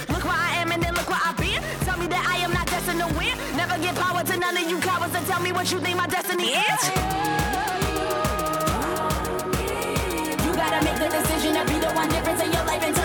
[3.91, 6.51] Give power to none of you cowards and tell me what you think my destiny
[6.51, 6.83] is.
[10.45, 13.00] You gotta make the decision to be the one difference in your life and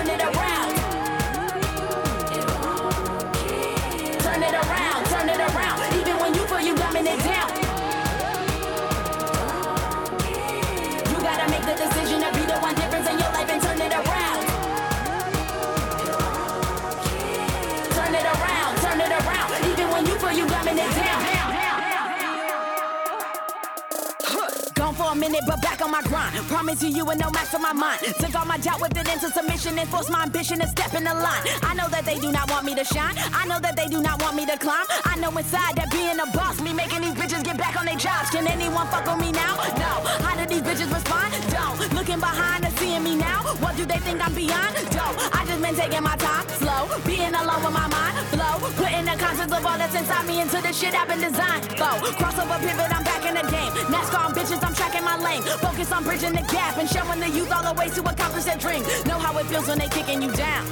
[25.15, 26.35] a minute, but back on my grind.
[26.47, 27.99] Promise you, you were no match for my mind.
[28.19, 31.03] Took all my doubt, whipped it into submission, and forced my ambition to step in
[31.03, 31.43] the line.
[31.63, 33.15] I know that they do not want me to shine.
[33.33, 34.85] I know that they do not want me to climb.
[35.05, 37.95] I know inside that being a boss, me making these bitches get back on their
[37.97, 38.29] jobs.
[38.29, 39.55] Can anyone fuck with me now?
[39.77, 39.93] No.
[40.25, 41.31] How do these bitches respond?
[41.49, 41.77] Don't.
[41.93, 43.39] Looking behind and seeing me now.
[43.63, 44.75] What do they think I'm beyond?
[44.91, 45.15] Don't.
[45.31, 49.15] I just been taking my time, slow, being alone with my mind, flow, putting the
[49.15, 51.63] concepts of all that's inside me into the shit I've been designed.
[51.77, 53.71] Flow, crossover pivot, I'm back in the game.
[53.87, 55.43] NASCAR bitches, I'm tracking my lane.
[55.61, 58.57] Focus on bridging the gap and showing the youth all the ways to accomplish their
[58.57, 58.87] dreams.
[59.05, 60.65] Know how it feels when they kicking you down.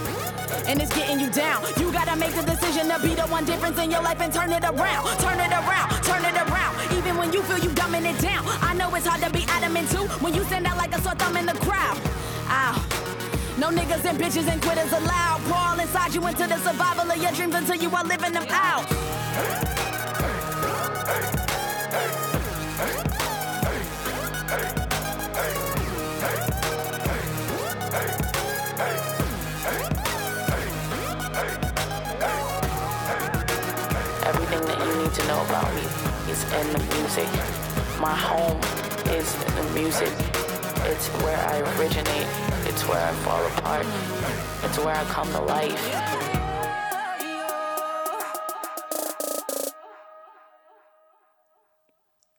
[0.65, 1.63] And it's getting you down.
[1.77, 4.51] You gotta make the decision to be the one difference in your life and turn
[4.51, 5.05] it around.
[5.19, 6.73] Turn it around, turn it around.
[6.97, 8.43] Even when you feel you dumbing it down.
[8.61, 11.15] I know it's hard to be adamant too when you stand out like a sore
[11.15, 11.97] thumb in the crowd.
[12.49, 12.75] Ow.
[13.59, 15.41] No niggas and bitches and quitters allowed.
[15.45, 18.47] Pour all inside you into the survival of your dreams until you are living them
[18.49, 18.85] out.
[21.13, 21.52] Everything
[35.53, 35.85] about me
[36.33, 37.29] is in the music.
[38.01, 38.59] My home
[39.17, 39.27] is
[39.57, 40.13] the music.
[40.91, 42.29] It's where I originate.
[42.69, 43.85] It's where I fall apart.
[44.65, 45.83] It's where I come to life.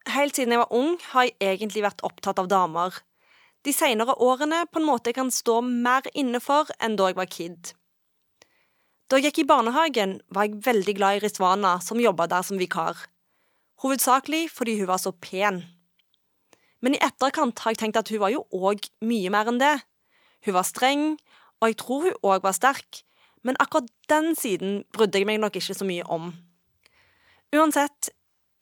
[0.08, 2.98] Helt siden jeg var ung, har jeg egentlig vært opptatt av damer.
[3.64, 7.18] De senere årene på en måte jeg kan stå mer inne for enn da jeg
[7.22, 7.74] var kid.
[9.10, 12.56] Da jeg gikk i barnehagen, var jeg veldig glad i Rizwana, som jobba der som
[12.56, 12.96] vikar.
[13.84, 15.60] Hovedsakelig fordi hun var så pen.
[16.80, 19.74] Men i etterkant har jeg tenkt at hun var jo òg mye mer enn det.
[20.48, 21.04] Hun var streng,
[21.60, 23.04] og jeg tror hun òg var sterk,
[23.44, 26.32] men akkurat den siden brydde jeg meg nok ikke så mye om.
[27.52, 28.08] Uansett,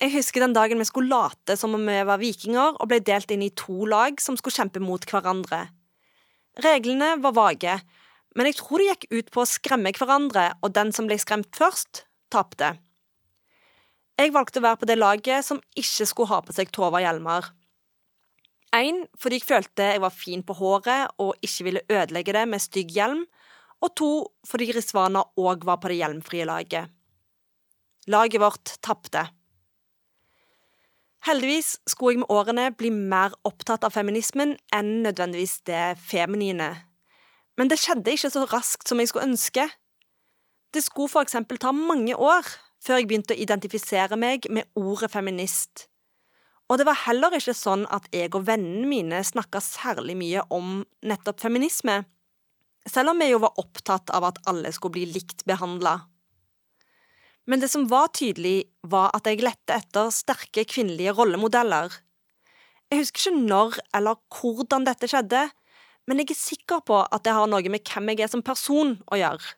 [0.02, 3.30] jeg husker den dagen vi skulle late som om vi var vikinger og ble delt
[3.30, 5.68] inn i to lag som skulle kjempe mot hverandre.
[6.66, 7.78] Reglene var vage,
[8.36, 11.50] men jeg tror det gikk ut på å skremme hverandre, og den som ble skremt
[11.56, 12.74] først, tapte.
[14.20, 17.48] Jeg valgte å være på det laget som ikke skulle ha på seg Tova-hjelmer.
[18.72, 22.64] Én fordi jeg følte jeg var fin på håret og ikke ville ødelegge det med
[22.64, 23.26] stygg hjelm,
[23.82, 24.10] og to
[24.48, 26.92] fordi Rizwana òg var på det hjelmfrie laget.
[28.08, 29.26] Laget vårt tapte.
[31.22, 36.72] Heldigvis skulle jeg med årene bli mer opptatt av feminismen enn nødvendigvis det feminine.
[37.62, 39.68] Men det skjedde ikke så raskt som jeg skulle ønske.
[40.74, 42.48] Det skulle for eksempel ta mange år
[42.82, 45.84] før jeg begynte å identifisere meg med ordet feminist.
[46.66, 50.80] Og det var heller ikke sånn at jeg og vennene mine snakka særlig mye om
[51.06, 52.00] nettopp feminisme,
[52.82, 56.00] selv om vi jo var opptatt av at alle skulle bli likt behandla.
[57.46, 61.94] Men det som var tydelig, var at jeg lette etter sterke kvinnelige rollemodeller.
[62.90, 65.46] Jeg husker ikke når eller hvordan dette skjedde,
[66.08, 68.96] men jeg er sikker på at det har noe med hvem jeg er som person
[69.12, 69.54] å gjøre.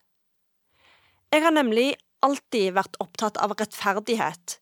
[1.35, 4.59] Jeg har nemlig alltid vært opptatt av rettferdighet,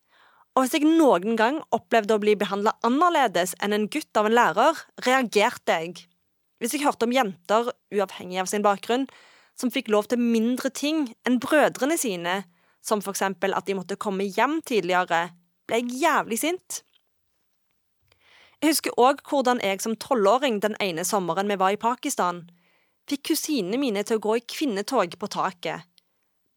[0.53, 4.37] og hvis jeg noen gang opplevde å bli behandla annerledes enn en gutt av en
[4.37, 6.03] lærer, reagerte jeg.
[6.61, 9.07] Hvis jeg hørte om jenter, uavhengig av sin bakgrunn,
[9.57, 12.43] som fikk lov til mindre ting enn brødrene sine,
[12.85, 15.31] som for eksempel at de måtte komme hjem tidligere,
[15.69, 16.83] ble jeg jævlig sint.
[18.63, 22.45] Jeg husker òg hvordan jeg som tolvåring den ene sommeren vi var i Pakistan,
[23.11, 25.83] fikk kusinene mine til å gå i kvinnetog på taket,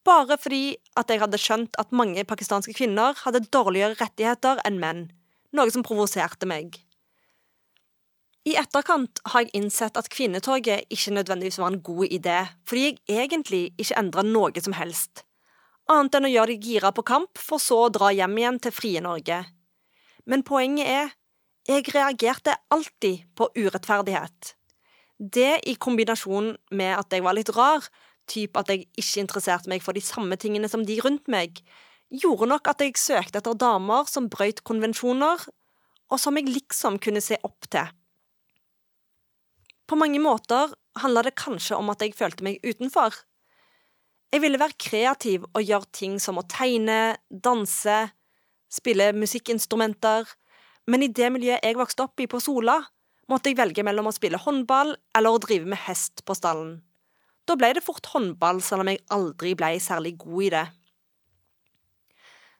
[0.06, 5.08] bare fordi at jeg hadde skjønt at mange pakistanske kvinner hadde dårligere rettigheter enn menn,
[5.58, 6.78] noe som provoserte meg.
[8.45, 12.39] I etterkant har jeg innsett at kvinnetoget ikke nødvendigvis var en god idé,
[12.70, 15.26] fordi jeg egentlig ikke endra noe som helst,
[15.89, 18.78] annet enn å gjøre de gira på kamp, for så å dra hjem igjen til
[18.78, 19.41] frie Norge.
[20.30, 21.16] Men poenget er,
[21.66, 24.53] jeg reagerte alltid på urettferdighet.
[25.18, 27.86] Det i kombinasjon med at jeg var litt rar,
[28.30, 31.61] typ at jeg ikke interesserte meg for de samme tingene som de rundt meg,
[32.13, 35.41] gjorde nok at jeg søkte etter damer som brøyt konvensjoner,
[36.11, 37.89] og som jeg liksom kunne se opp til.
[39.86, 43.13] På mange måter handla det kanskje om at jeg følte meg utenfor.
[44.34, 47.97] Jeg ville være kreativ og gjøre ting som å tegne, danse,
[48.74, 50.26] spille musikkinstrumenter,
[50.91, 52.77] men i det miljøet jeg vokste opp i på Sola,
[53.31, 56.77] måtte jeg velge mellom å spille håndball eller å drive med hest på stallen.
[57.45, 60.65] Da ble det fort håndball, selv om jeg aldri ble særlig god i det.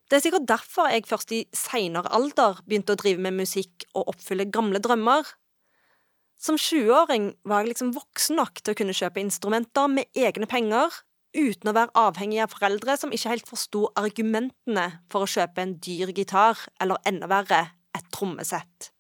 [0.06, 4.12] Det er sikkert derfor jeg først i seinere alder begynte å drive med musikk og
[4.14, 5.26] oppfylle gamle drømmer.
[6.38, 10.94] Som 20-åring var jeg liksom voksen nok til å kunne kjøpe instrumenter med egne penger,
[11.36, 15.74] uten å være avhengig av foreldre som ikke helt forsto argumentene for å kjøpe en
[15.82, 17.64] dyr gitar, eller enda verre,
[17.96, 18.92] et trommesett.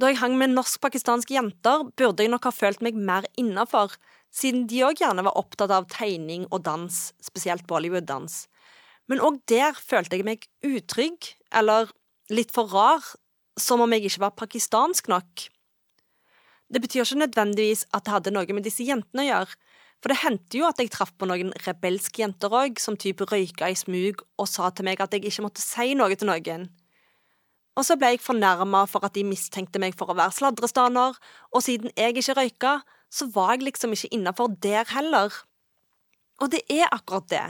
[0.00, 3.92] Da jeg hang med norsk-pakistanske jenter, burde jeg nok ha følt meg mer innafor,
[4.32, 8.46] siden de òg gjerne var opptatt av tegning og dans, spesielt Bollywood-dans.
[9.10, 11.90] Men òg der følte jeg meg utrygg, eller
[12.32, 13.04] litt for rar,
[13.60, 15.50] som om jeg ikke var pakistansk nok.
[16.70, 19.58] Det betyr ikke nødvendigvis at det hadde noe med disse jentene å gjøre,
[20.00, 23.68] for det hendte jo at jeg traff på noen rebelske jenter òg, som type røyka
[23.68, 26.70] i smug og sa til meg at jeg ikke måtte si noe til noen.
[27.78, 31.16] Og så ble jeg fornærma for at de mistenkte meg for å være sladrestaner,
[31.52, 32.74] og siden jeg ikke røyka,
[33.12, 35.34] så var jeg liksom ikke innafor der heller.
[36.40, 37.46] Og det er akkurat det.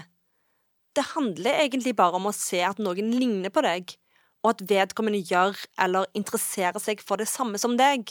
[0.97, 3.95] Det handler egentlig bare om å se at noen ligner på deg,
[4.43, 8.11] og at vedkommende gjør eller interesserer seg for det samme som deg.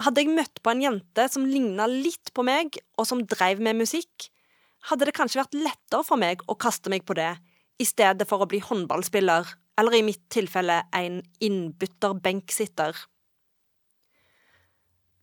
[0.00, 3.76] Hadde jeg møtt på en jente som ligna litt på meg, og som dreiv med
[3.82, 4.30] musikk,
[4.88, 7.34] hadde det kanskje vært lettere for meg å kaste meg på det,
[7.80, 9.48] i stedet for å bli håndballspiller,
[9.80, 12.96] eller i mitt tilfelle en innbytter benksitter.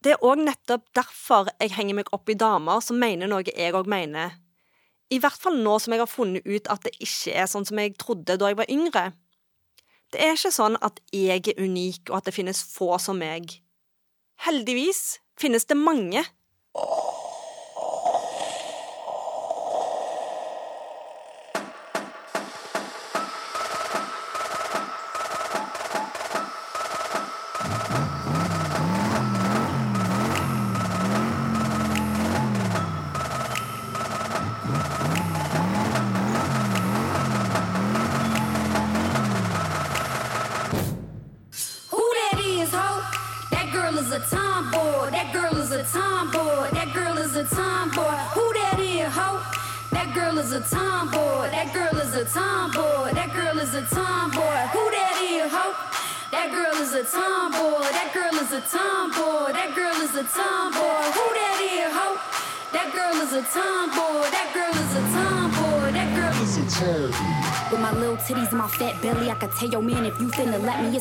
[0.06, 3.74] Det er òg nettopp derfor jeg henger meg opp i damer som mener noe jeg
[3.76, 4.38] òg mener.
[5.10, 7.80] I hvert fall nå som jeg har funnet ut at det ikke er sånn som
[7.82, 9.06] jeg trodde da jeg var yngre.
[10.14, 13.58] Det er ikke sånn at jeg er unik, og at det finnes få som meg.
[14.46, 16.26] Heldigvis finnes det mange.
[16.76, 17.37] Who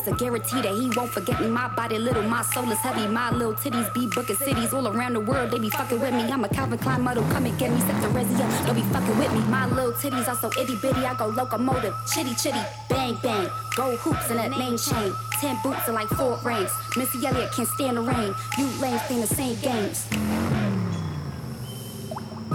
[0.07, 1.49] a guarantee that he won't forget me.
[1.49, 3.07] My body little, my soul is heavy.
[3.07, 5.51] My little titties be booking cities all around the world.
[5.51, 6.23] They be fucking with me.
[6.23, 7.81] I'm a Calvin Klein model, come and get me.
[7.81, 9.41] Set the resi up, don't be fucking with me.
[9.51, 11.95] My little titties are so itty bitty, I go locomotive.
[12.13, 13.49] Chitty chitty, bang bang.
[13.75, 15.13] Gold hoops and a name chain.
[15.41, 16.71] Ten boots and like four rings.
[16.97, 18.35] Missy Elliott can't stand the rain.
[18.59, 20.56] You lames playing the same games.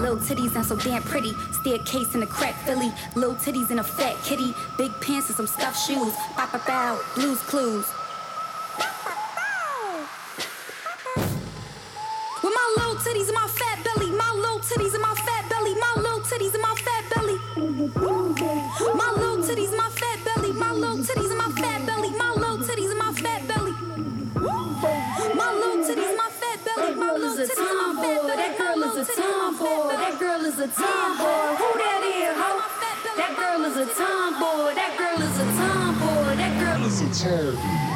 [0.01, 1.35] Little titties and so damn pretty.
[1.51, 2.91] Staircase in a crack Philly.
[3.15, 4.55] Little titties and a fat kitty.
[4.75, 6.15] Big pants and some stuffed shoes.
[6.35, 6.99] Bow bow.
[7.13, 7.85] Blues clues.
[29.22, 29.93] Tomboy.
[30.03, 31.47] That girl is a tomboy.
[31.61, 32.51] Who that is, ho?
[33.22, 34.74] That girl is a tomboy.
[34.74, 36.36] That girl is a tomboy.
[36.41, 37.90] That girl is a Who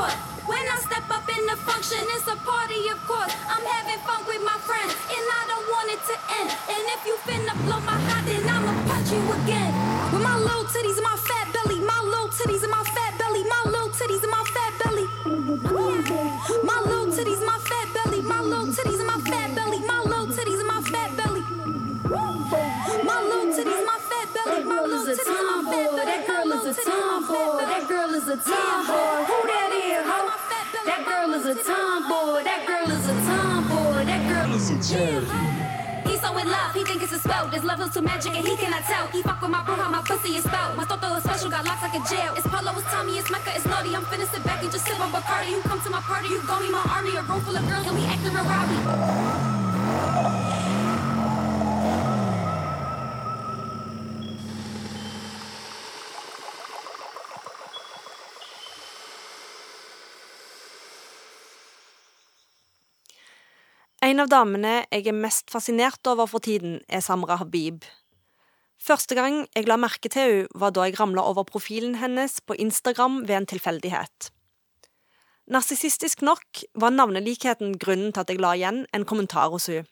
[0.00, 0.16] court.
[0.48, 3.32] When I step up in the function, it's a party, of course.
[3.52, 6.48] I'm having fun with my friends, and I don't want it to end.
[6.72, 9.72] And if you finna blow my hot, then I'ma punch you again.
[10.12, 13.44] With my little titties and my fat belly, my little titties and my fat belly,
[13.44, 15.06] my little titties and my fat belly.
[16.64, 20.28] My little titties, my fat belly, my little titties and my fat belly, my little
[20.36, 21.42] titties and my fat belly.
[23.08, 25.99] My little titties, my fat belly, my little titties and my fat belly.
[26.40, 27.60] That girl is a tomboy.
[27.68, 29.28] That girl is a tomboy.
[29.28, 30.20] Who that is, ho?
[30.88, 32.40] That girl is a tomboy.
[32.48, 34.04] That girl is a tomboy.
[34.08, 37.46] That girl is a He's so in love, he think it's a spell.
[37.48, 39.06] This level's too magic and he cannot tell.
[39.08, 40.78] He fuck with my bro, how my pussy is spelled.
[40.78, 42.32] My toto is special, got locks like a jail.
[42.32, 43.94] It's Polo, it's Tommy, it's Mecca, it's Naughty.
[43.94, 45.50] I'm finna sit back and just sip on Bacardi.
[45.50, 47.16] You come to my party, you gon' be my army.
[47.16, 48.80] A room full of girls and we acting rowdy.
[64.10, 67.84] En av damene jeg er mest fascinert over for tiden, er Samra Habib.
[68.82, 72.56] Første gang jeg la merke til henne, var da jeg ramla over profilen hennes på
[72.58, 74.30] Instagram ved en tilfeldighet.
[75.52, 79.86] Narsissistisk nok var navnelikheten grunnen til at jeg la igjen en kommentar hos henne.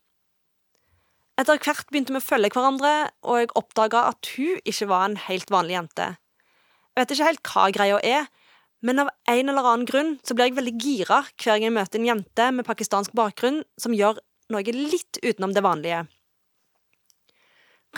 [1.38, 5.18] Etter hvert begynte vi å følge hverandre, og jeg oppdaga at hun ikke var en
[5.28, 6.08] helt vanlig jente.
[6.90, 8.26] Jeg vet ikke helt hva greia er,
[8.84, 11.98] men av en eller annen grunn så blir jeg veldig gira hver gang jeg møter
[11.98, 14.20] en jente med pakistansk bakgrunn som gjør
[14.54, 16.04] noe litt utenom det vanlige.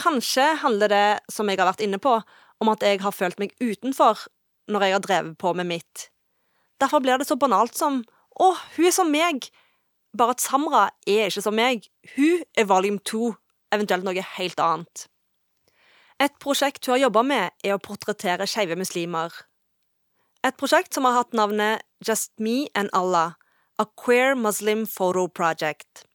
[0.00, 2.14] Kanskje handler det, som jeg har vært inne på,
[2.60, 4.26] om at jeg har følt meg utenfor
[4.70, 6.08] når jeg har drevet på med mitt.
[6.80, 8.00] Derfor blir det så banalt som
[8.40, 9.50] å, hun er som meg,
[10.16, 11.84] bare at Samra er ikke som meg,
[12.16, 13.34] hun er volume 2,
[13.74, 15.06] eventuelt noe helt annet.
[16.20, 19.32] Et prosjekt hun har jobba med, er å portrettere skeive muslimer.
[20.40, 23.34] Et prosjekt som har hatt navnet Just Me and Allah,
[23.76, 26.06] A Queer Muslim Photo Project.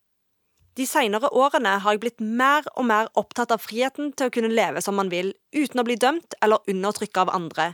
[0.73, 4.49] De senere årene har jeg blitt mer og mer opptatt av friheten til å kunne
[4.49, 7.67] leve som man vil, uten å bli dømt eller undertrykket av andre.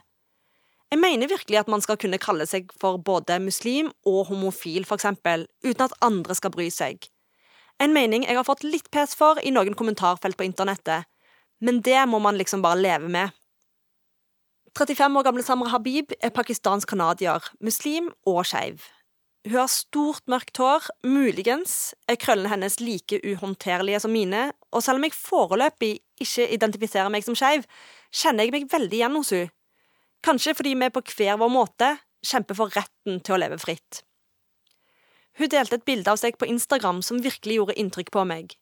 [0.91, 4.99] Jeg mener virkelig at man skal kunne kalle seg for både muslim og homofil, for
[4.99, 7.07] eksempel, uten at andre skal bry seg.
[7.79, 11.07] En mening jeg har fått litt pes for i noen kommentarfelt på internettet,
[11.63, 13.31] men det må man liksom bare leve med.
[14.79, 18.83] 35 år gamle Samra Habib er pakistansk-canadier, muslim og skeiv.
[19.43, 25.01] Hun har stort, mørkt hår, muligens er krøllene hennes like uhåndterlige som mine, og selv
[25.01, 27.65] om jeg foreløpig ikke identifiserer meg som skeiv,
[28.13, 29.49] kjenner jeg meg veldig igjen hos hun.
[30.23, 31.89] Kanskje fordi vi på hver vår måte
[32.23, 34.03] kjemper for retten til å leve fritt.
[35.39, 38.55] Hun delte et bilde av seg på Instagram som virkelig gjorde inntrykk på meg.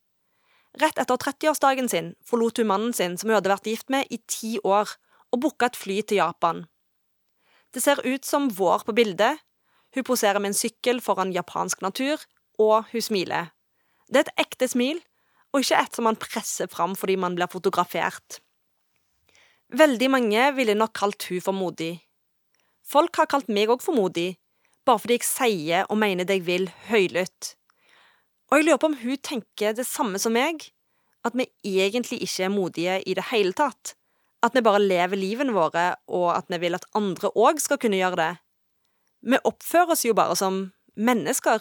[0.80, 4.22] Rett etter 30-årsdagen sin forlot hun mannen sin, som hun hadde vært gift med i
[4.30, 4.90] ti år,
[5.32, 6.66] og booka et fly til Japan.
[7.74, 9.40] Det ser ut som vår på bildet.
[9.96, 12.22] Hun poserer med en sykkel foran japansk natur,
[12.60, 13.52] og hun smiler.
[14.10, 15.00] Det er et ekte smil,
[15.54, 18.42] og ikke et som man presser fram fordi man blir fotografert.
[19.70, 22.00] Veldig mange ville nok kalt hun for modig.
[22.86, 24.40] Folk har kalt meg òg for modig,
[24.86, 27.54] bare fordi jeg sier og mener det jeg vil, høylytt.
[28.50, 30.72] Og jeg lurer på om hun tenker det samme som meg,
[31.26, 33.94] at vi egentlig ikke er modige i det hele tatt.
[34.40, 38.00] At vi bare lever livene våre, og at vi vil at andre òg skal kunne
[38.00, 38.32] gjøre det.
[39.28, 41.60] Vi oppfører oss jo bare som mennesker.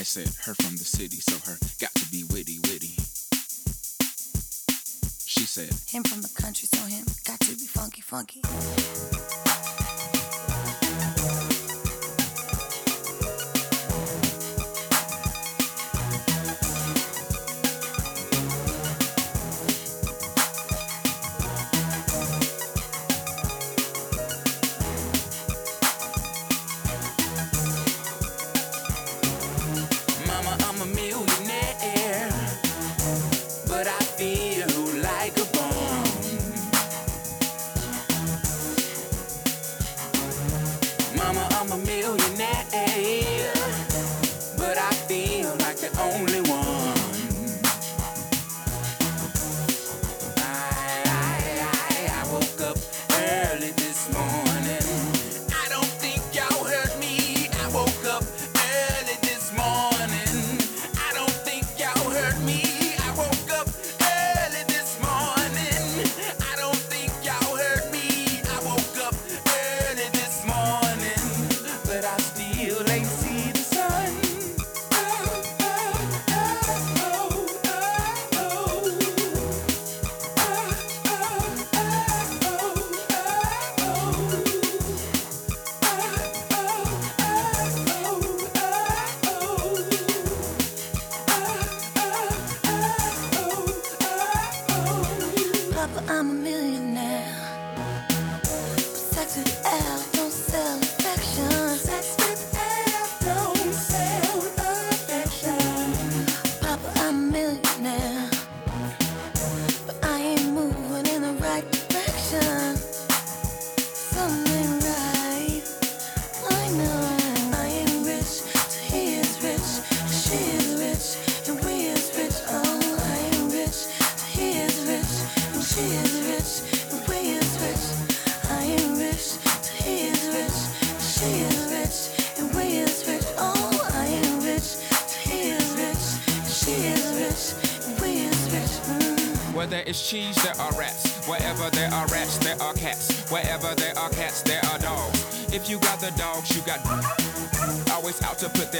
[0.00, 2.94] I said her from the city, so her got to be witty, witty.
[5.26, 8.42] She said, Him from the country, so him got to be funky, funky.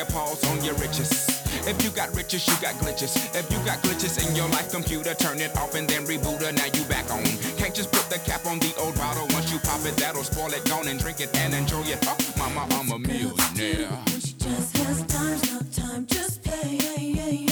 [0.01, 1.29] Their paws on your riches.
[1.69, 3.13] If you got riches, you got glitches.
[3.35, 6.55] If you got glitches in your life computer, turn it off and then reboot it.
[6.55, 7.23] Now you back on.
[7.59, 9.27] Can't just put the cap on the old bottle.
[9.35, 10.65] Once you pop it, that'll spoil it.
[10.65, 11.99] Gone and drink it and enjoy it.
[12.07, 13.99] Oh, mama, I'm a millionaire.
[14.07, 17.50] She just has time's not time, just pay.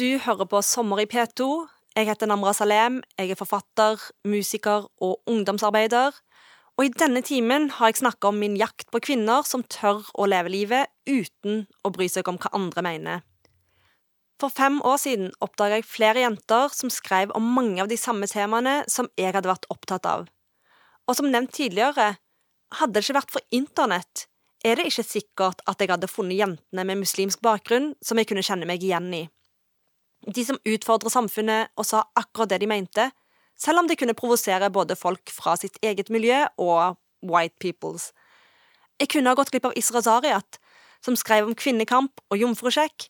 [0.00, 1.44] Du hører på Sommer i P2.
[1.92, 3.02] Jeg heter Namra Salem.
[3.18, 6.14] Jeg er forfatter, musiker og ungdomsarbeider.
[6.78, 10.28] Og i denne timen har jeg snakka om min jakt på kvinner som tør å
[10.30, 13.26] leve livet uten å bry seg om hva andre mener.
[14.40, 18.30] For fem år siden oppdaga jeg flere jenter som skrev om mange av de samme
[18.30, 20.30] temaene som jeg hadde vært opptatt av.
[21.10, 22.14] Og som nevnt tidligere,
[22.78, 24.24] hadde det ikke vært for internett,
[24.64, 28.46] er det ikke sikkert at jeg hadde funnet jentene med muslimsk bakgrunn som jeg kunne
[28.46, 29.26] kjenne meg igjen i.
[30.26, 33.06] De som utfordrer samfunnet og sa akkurat det de mente,
[33.60, 38.10] selv om de kunne provosere både folk fra sitt eget miljø og white peoples.
[39.00, 40.60] Jeg kunne ha gått glipp av Isra Zariat,
[41.04, 43.08] som skrev om kvinnekamp og jomfrusjekk,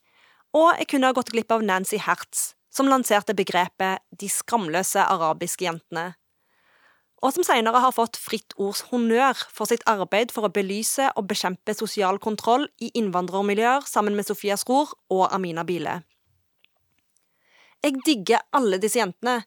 [0.55, 5.67] og jeg kunne ha gått glipp av Nancy Hertz, som lanserte begrepet de skamløse arabiske
[5.67, 6.13] jentene,
[7.21, 11.27] og som senere har fått Fritt Ords honnør for sitt arbeid for å belyse og
[11.29, 15.99] bekjempe sosial kontroll i innvandrermiljøer sammen med Sofia Sror og Amina Bile.
[17.81, 19.41] Jeg digger alle disse jentene,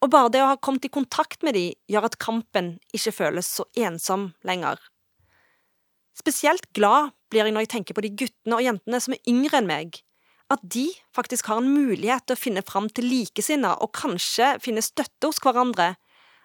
[0.00, 3.48] og bare det å ha kommet i kontakt med dem gjør at kampen ikke føles
[3.58, 4.78] så ensom lenger.
[6.16, 9.60] Spesielt glad blir jeg når jeg tenker på de guttene og jentene som er yngre
[9.60, 10.00] enn meg,
[10.50, 14.82] at de faktisk har en mulighet til å finne fram til likesinnede og kanskje finne
[14.82, 15.92] støtte hos hverandre,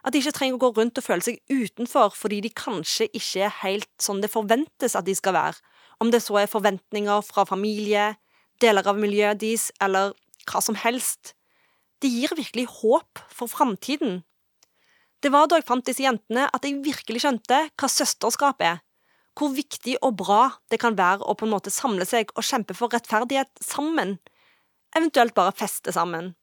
[0.06, 3.48] at de ikke trenger å gå rundt og føle seg utenfor fordi de kanskje ikke
[3.48, 5.58] er helt sånn det forventes at de skal være,
[6.04, 8.14] om det så er forventninger fra familie,
[8.62, 10.14] deler av miljøet deres eller
[10.50, 11.34] hva som helst.
[12.02, 14.24] Det gir virkelig håp for framtiden.
[15.24, 18.82] Det var da jeg fant disse jentene at jeg virkelig skjønte hva søsterskap er,
[19.36, 20.42] hvor viktig og bra
[20.72, 24.18] det kan være å på en måte samle seg og kjempe for rettferdighet sammen,
[24.96, 26.34] eventuelt bare feste sammen.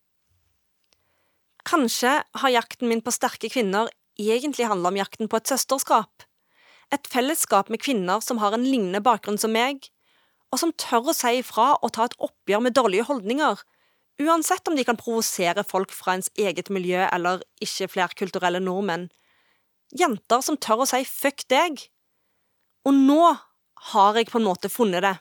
[1.69, 6.27] Kanskje har jakten min på sterke kvinner egentlig handla om jakten på et søsterskap,
[6.93, 9.87] et fellesskap med kvinner som har en lignende bakgrunn som meg,
[10.53, 13.63] og som tør å si ifra og ta et oppgjør med dårlige holdninger,
[14.21, 19.09] uansett om de kan provosere folk fra ens eget miljø eller ikke-flerkulturelle nordmenn.
[19.99, 21.81] Jenter som tør å si fuck deg.
[22.89, 23.21] Og nå
[23.93, 25.17] har jeg på en måte funnet det.